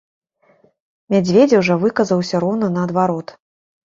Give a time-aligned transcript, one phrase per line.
[1.13, 3.27] Мядзведзеў жа выказаўся роўна наадварот.